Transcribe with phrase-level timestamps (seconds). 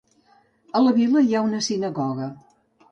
[0.79, 2.33] A la vila hi ha una sinagoga.